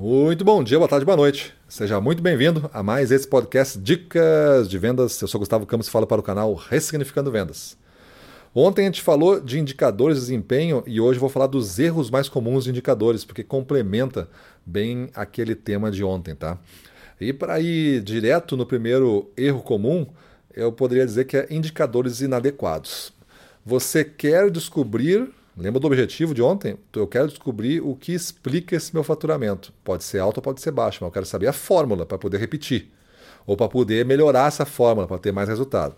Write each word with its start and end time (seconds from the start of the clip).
Muito 0.00 0.46
bom 0.46 0.64
dia, 0.64 0.78
boa 0.78 0.88
tarde, 0.88 1.04
boa 1.04 1.14
noite. 1.14 1.52
Seja 1.68 2.00
muito 2.00 2.22
bem-vindo 2.22 2.70
a 2.72 2.82
mais 2.82 3.10
esse 3.10 3.28
podcast 3.28 3.78
Dicas 3.78 4.66
de 4.66 4.78
Vendas. 4.78 5.20
Eu 5.20 5.28
sou 5.28 5.38
Gustavo 5.38 5.66
Campos 5.66 5.88
e 5.88 5.90
falo 5.90 6.06
para 6.06 6.18
o 6.18 6.22
canal 6.22 6.54
Ressignificando 6.54 7.30
Vendas. 7.30 7.76
Ontem 8.54 8.80
a 8.80 8.84
gente 8.86 9.02
falou 9.02 9.38
de 9.38 9.60
indicadores 9.60 10.16
de 10.16 10.22
desempenho 10.22 10.82
e 10.86 11.02
hoje 11.02 11.18
vou 11.18 11.28
falar 11.28 11.48
dos 11.48 11.78
erros 11.78 12.08
mais 12.08 12.30
comuns 12.30 12.64
de 12.64 12.70
indicadores, 12.70 13.26
porque 13.26 13.44
complementa 13.44 14.26
bem 14.64 15.10
aquele 15.14 15.54
tema 15.54 15.90
de 15.90 16.02
ontem, 16.02 16.34
tá? 16.34 16.58
E 17.20 17.30
para 17.34 17.60
ir 17.60 18.00
direto 18.00 18.56
no 18.56 18.64
primeiro 18.64 19.30
erro 19.36 19.60
comum, 19.60 20.06
eu 20.56 20.72
poderia 20.72 21.04
dizer 21.04 21.26
que 21.26 21.36
é 21.36 21.46
indicadores 21.50 22.22
inadequados. 22.22 23.12
Você 23.66 24.02
quer 24.02 24.50
descobrir 24.50 25.30
Lembra 25.60 25.78
do 25.78 25.86
objetivo 25.86 26.32
de 26.32 26.40
ontem? 26.40 26.78
Eu 26.94 27.06
quero 27.06 27.28
descobrir 27.28 27.82
o 27.82 27.94
que 27.94 28.12
explica 28.12 28.74
esse 28.74 28.94
meu 28.94 29.04
faturamento. 29.04 29.74
Pode 29.84 30.04
ser 30.04 30.18
alto 30.18 30.38
ou 30.38 30.42
pode 30.42 30.58
ser 30.62 30.70
baixo, 30.70 31.00
mas 31.02 31.08
eu 31.08 31.12
quero 31.12 31.26
saber 31.26 31.48
a 31.48 31.52
fórmula 31.52 32.06
para 32.06 32.16
poder 32.16 32.38
repetir. 32.38 32.90
Ou 33.46 33.58
para 33.58 33.68
poder 33.68 34.06
melhorar 34.06 34.48
essa 34.48 34.64
fórmula, 34.64 35.06
para 35.06 35.18
ter 35.18 35.32
mais 35.32 35.50
resultado. 35.50 35.94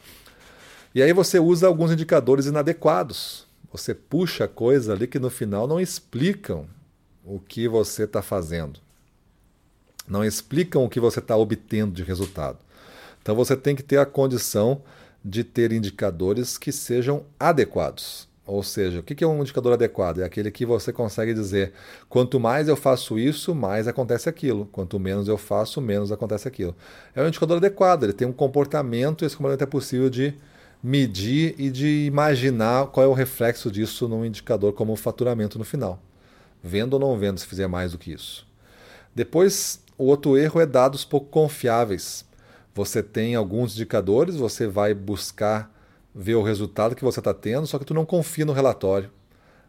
E 0.93 1.01
aí 1.01 1.13
você 1.13 1.39
usa 1.39 1.69
alguns 1.69 1.93
indicadores 1.93 2.47
inadequados. 2.47 3.47
Você 3.71 3.95
puxa 3.95 4.49
coisas 4.49 4.89
ali 4.89 5.07
que 5.07 5.21
no 5.21 5.31
final 5.31 5.69
não 5.69 5.81
explicam 5.81 6.67
o 7.25 7.39
que 7.39 7.69
você 7.69 8.03
está 8.03 8.21
fazendo. 8.21 8.81
Não 10.09 10.25
explicam 10.25 10.85
o 10.85 10.89
que 10.89 10.99
você 10.99 11.21
está 11.21 11.37
obtendo 11.37 11.95
de 11.95 12.03
resultado. 12.03 12.59
Então 13.23 13.37
você 13.37 13.57
tem 13.57 13.77
que 13.77 13.83
ter 13.85 13.99
a 13.99 14.07
condição 14.07 14.83
de 15.25 15.45
ter 15.45 15.71
indicadores 15.71 16.59
que 16.59 16.73
sejam 16.73 17.25
adequados. 17.39 18.32
Ou 18.45 18.63
seja, 18.63 18.99
o 19.01 19.03
que 19.03 19.23
é 19.23 19.27
um 19.27 19.41
indicador 19.41 19.73
adequado? 19.75 20.21
É 20.21 20.25
aquele 20.25 20.51
que 20.51 20.67
você 20.67 20.93
consegue 20.93 21.33
dizer: 21.33 21.73
quanto 22.09 22.41
mais 22.41 22.67
eu 22.67 22.77
faço 22.77 23.19
isso, 23.19 23.55
mais 23.55 23.87
acontece 23.87 24.29
aquilo. 24.29 24.67
Quanto 24.73 24.99
menos 24.99 25.29
eu 25.29 25.39
faço, 25.39 25.81
menos 25.81 26.11
acontece 26.11 26.49
aquilo. 26.49 26.75
É 27.15 27.23
um 27.23 27.29
indicador 27.29 27.59
adequado, 27.59 28.03
ele 28.03 28.13
tem 28.13 28.27
um 28.27 28.33
comportamento, 28.33 29.23
e 29.23 29.27
esse 29.27 29.37
comportamento 29.37 29.63
é 29.63 29.71
possível 29.71 30.11
de 30.11 30.35
medir 30.83 31.55
e 31.57 31.71
de 31.71 32.07
imaginar 32.07 32.89
qual 32.89 33.07
é 33.07 33.09
o 33.09 33.13
reflexo 33.13 33.71
disso 33.71 34.09
num 34.09 34.25
indicador 34.25 34.73
como 34.73 34.97
faturamento 34.97 35.57
no 35.57 35.65
final. 35.65 36.03
Vendo 36.61 36.95
ou 36.95 37.01
não 37.01 37.17
vendo, 37.17 37.39
se 37.39 37.47
fizer 37.47 37.69
mais 37.69 37.93
do 37.93 37.99
que 37.99 38.13
isso. 38.13 38.45
Depois, 39.15 39.81
o 39.97 40.07
outro 40.07 40.37
erro 40.37 40.61
é 40.61 40.67
dados 40.67 41.05
pouco 41.05 41.29
confiáveis. 41.29 42.25
Você 42.75 43.03
tem 43.03 43.37
alguns 43.37 43.75
indicadores, 43.75 44.35
você 44.35 44.67
vai 44.67 44.95
buscar 44.95 45.72
ver 46.15 46.35
o 46.35 46.43
resultado 46.43 46.95
que 46.95 47.05
você 47.05 47.21
está 47.21 47.33
tendo, 47.33 47.67
só 47.67 47.79
que 47.79 47.85
tu 47.85 47.95
não 47.95 48.05
confia 48.05 48.45
no 48.45 48.53
relatório. 48.53 49.11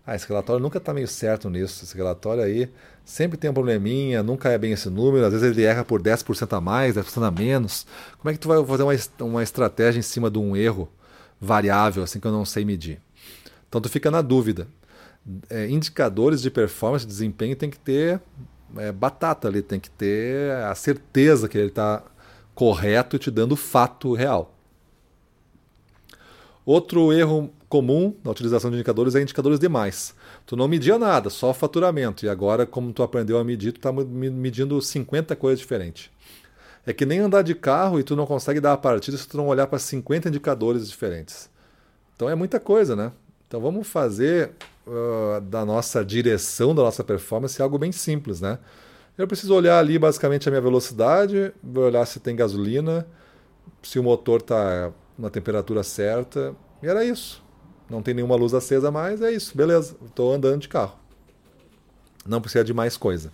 Ah, 0.05 0.15
esse 0.15 0.27
relatório 0.27 0.61
nunca 0.61 0.79
está 0.79 0.93
meio 0.93 1.07
certo 1.07 1.49
nisso. 1.49 1.85
Esse 1.85 1.95
relatório 1.95 2.43
aí 2.43 2.69
sempre 3.05 3.37
tem 3.37 3.49
um 3.49 3.53
probleminha, 3.53 4.21
nunca 4.21 4.49
é 4.49 4.57
bem 4.57 4.73
esse 4.73 4.89
número, 4.89 5.25
às 5.25 5.31
vezes 5.31 5.49
ele 5.49 5.63
erra 5.63 5.85
por 5.85 6.01
10% 6.01 6.57
a 6.57 6.59
mais, 6.59 6.95
10% 6.95 7.25
a 7.25 7.31
menos. 7.31 7.85
Como 8.17 8.29
é 8.29 8.33
que 8.33 8.39
tu 8.39 8.49
vai 8.49 8.63
fazer 8.65 8.83
uma, 8.83 8.93
uma 9.21 9.43
estratégia 9.43 9.99
em 9.99 10.03
cima 10.03 10.29
de 10.29 10.37
um 10.37 10.55
erro 10.55 10.89
variável, 11.39 12.03
assim 12.03 12.19
que 12.19 12.27
eu 12.27 12.31
não 12.31 12.43
sei 12.43 12.65
medir? 12.65 12.99
Então 13.69 13.79
tu 13.79 13.89
fica 13.89 14.11
na 14.11 14.21
dúvida. 14.21 14.67
É, 15.49 15.69
indicadores 15.69 16.41
de 16.41 16.51
performance, 16.51 17.05
de 17.05 17.11
desempenho, 17.11 17.55
tem 17.55 17.69
que 17.69 17.79
ter 17.79 18.19
é, 18.77 18.91
batata 18.91 19.47
ali, 19.47 19.61
tem 19.61 19.79
que 19.79 19.89
ter 19.89 20.51
a 20.51 20.75
certeza 20.75 21.47
que 21.47 21.57
ele 21.57 21.69
está 21.69 22.03
correto 22.53 23.15
e 23.15 23.19
te 23.19 23.31
dando 23.31 23.53
o 23.53 23.57
fato 23.57 24.13
real. 24.13 24.52
Outro 26.65 27.11
erro 27.11 27.51
comum 27.67 28.15
na 28.23 28.31
utilização 28.31 28.69
de 28.69 28.77
indicadores 28.77 29.15
é 29.15 29.21
indicadores 29.21 29.59
demais. 29.59 30.13
Tu 30.45 30.55
não 30.55 30.67
media 30.67 30.97
nada, 30.97 31.29
só 31.29 31.53
faturamento. 31.53 32.25
E 32.25 32.29
agora, 32.29 32.65
como 32.65 32.93
tu 32.93 33.03
aprendeu 33.03 33.37
a 33.37 33.43
medir, 33.43 33.73
tu 33.73 33.77
está 33.77 33.91
medindo 33.91 34.81
50 34.81 35.35
coisas 35.35 35.59
diferentes. 35.59 36.09
É 36.85 36.93
que 36.93 37.05
nem 37.05 37.19
andar 37.19 37.41
de 37.41 37.55
carro 37.55 37.99
e 37.99 38.03
tu 38.03 38.15
não 38.15 38.25
consegue 38.25 38.59
dar 38.59 38.73
a 38.73 38.77
partida 38.77 39.17
se 39.17 39.27
tu 39.27 39.37
não 39.37 39.47
olhar 39.47 39.67
para 39.67 39.79
50 39.79 40.29
indicadores 40.29 40.87
diferentes. 40.87 41.49
Então 42.15 42.29
é 42.29 42.35
muita 42.35 42.59
coisa, 42.59 42.95
né? 42.95 43.11
Então 43.47 43.59
vamos 43.59 43.87
fazer 43.87 44.51
uh, 44.85 45.41
da 45.41 45.65
nossa 45.65 46.03
direção, 46.03 46.75
da 46.75 46.83
nossa 46.83 47.03
performance, 47.03 47.61
algo 47.61 47.77
bem 47.77 47.91
simples, 47.91 48.41
né? 48.41 48.59
Eu 49.17 49.27
preciso 49.27 49.53
olhar 49.53 49.79
ali 49.79 49.97
basicamente 49.99 50.47
a 50.47 50.51
minha 50.51 50.61
velocidade, 50.61 51.53
olhar 51.75 52.05
se 52.05 52.19
tem 52.19 52.35
gasolina, 52.35 53.05
se 53.81 53.99
o 53.99 54.03
motor 54.03 54.39
está 54.39 54.91
na 55.17 55.29
temperatura 55.29 55.83
certa. 55.83 56.55
E 56.81 56.87
era 56.87 57.03
isso. 57.03 57.43
Não 57.89 58.01
tem 58.01 58.13
nenhuma 58.13 58.35
luz 58.35 58.53
acesa 58.53 58.91
mais, 58.91 59.21
é 59.21 59.31
isso. 59.31 59.55
Beleza, 59.55 59.95
estou 60.05 60.33
andando 60.33 60.61
de 60.61 60.67
carro. 60.67 60.97
Não 62.25 62.41
precisa 62.41 62.63
de 62.63 62.73
mais 62.73 62.97
coisa. 62.97 63.31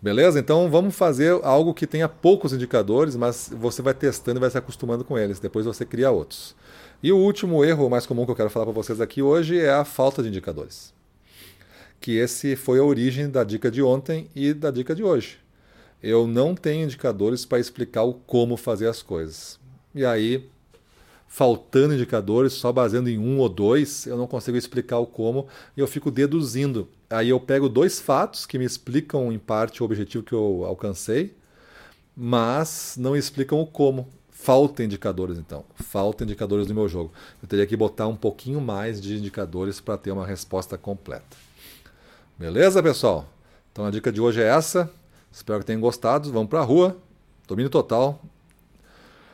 Beleza? 0.00 0.38
Então 0.38 0.70
vamos 0.70 0.94
fazer 0.94 1.40
algo 1.42 1.74
que 1.74 1.86
tenha 1.86 2.08
poucos 2.08 2.52
indicadores, 2.52 3.16
mas 3.16 3.50
você 3.52 3.82
vai 3.82 3.92
testando 3.92 4.38
e 4.38 4.40
vai 4.40 4.50
se 4.50 4.56
acostumando 4.56 5.04
com 5.04 5.18
eles. 5.18 5.40
Depois 5.40 5.66
você 5.66 5.84
cria 5.84 6.10
outros. 6.10 6.54
E 7.02 7.10
o 7.10 7.16
último 7.16 7.64
erro 7.64 7.90
mais 7.90 8.06
comum 8.06 8.24
que 8.24 8.30
eu 8.30 8.36
quero 8.36 8.50
falar 8.50 8.66
para 8.66 8.74
vocês 8.74 9.00
aqui 9.00 9.22
hoje 9.22 9.58
é 9.58 9.70
a 9.70 9.84
falta 9.84 10.22
de 10.22 10.28
indicadores. 10.28 10.94
Que 12.00 12.16
esse 12.16 12.54
foi 12.54 12.78
a 12.78 12.84
origem 12.84 13.28
da 13.28 13.42
dica 13.42 13.70
de 13.70 13.82
ontem 13.82 14.30
e 14.36 14.54
da 14.54 14.70
dica 14.70 14.94
de 14.94 15.02
hoje. 15.02 15.38
Eu 16.00 16.28
não 16.28 16.54
tenho 16.54 16.84
indicadores 16.84 17.44
para 17.44 17.58
explicar 17.58 18.04
o 18.04 18.14
como 18.14 18.56
fazer 18.56 18.86
as 18.86 19.02
coisas. 19.02 19.58
E 19.92 20.04
aí 20.04 20.48
faltando 21.28 21.94
indicadores, 21.94 22.54
só 22.54 22.72
baseando 22.72 23.10
em 23.10 23.18
um 23.18 23.38
ou 23.38 23.48
dois, 23.48 24.06
eu 24.06 24.16
não 24.16 24.26
consigo 24.26 24.56
explicar 24.56 24.98
o 24.98 25.06
como 25.06 25.46
e 25.76 25.80
eu 25.80 25.86
fico 25.86 26.10
deduzindo. 26.10 26.88
Aí 27.08 27.28
eu 27.28 27.38
pego 27.38 27.68
dois 27.68 28.00
fatos 28.00 28.46
que 28.46 28.58
me 28.58 28.64
explicam 28.64 29.30
em 29.30 29.38
parte 29.38 29.82
o 29.82 29.84
objetivo 29.84 30.24
que 30.24 30.32
eu 30.32 30.64
alcancei, 30.64 31.36
mas 32.16 32.96
não 32.98 33.14
explicam 33.14 33.60
o 33.60 33.66
como. 33.66 34.08
Falta 34.30 34.84
indicadores 34.84 35.36
então, 35.36 35.64
falta 35.74 36.24
indicadores 36.24 36.68
no 36.68 36.74
meu 36.74 36.88
jogo. 36.88 37.12
Eu 37.42 37.48
teria 37.48 37.66
que 37.66 37.76
botar 37.76 38.06
um 38.06 38.16
pouquinho 38.16 38.60
mais 38.60 39.00
de 39.00 39.16
indicadores 39.16 39.80
para 39.80 39.98
ter 39.98 40.12
uma 40.12 40.26
resposta 40.26 40.78
completa. 40.78 41.36
Beleza, 42.38 42.82
pessoal? 42.82 43.28
Então 43.72 43.84
a 43.84 43.90
dica 43.90 44.12
de 44.12 44.20
hoje 44.20 44.40
é 44.40 44.46
essa. 44.46 44.90
Espero 45.30 45.58
que 45.58 45.66
tenham 45.66 45.80
gostado. 45.80 46.32
Vamos 46.32 46.48
para 46.48 46.60
a 46.60 46.64
rua. 46.64 46.96
Domínio 47.48 47.68
total 47.68 48.22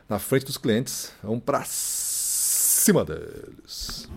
na 0.09 0.19
frente 0.19 0.47
dos 0.47 0.59
clientes. 0.59 1.13
Vamos 1.23 1.43
para 1.45 1.65
cima 1.67 3.05
deles. 3.05 4.09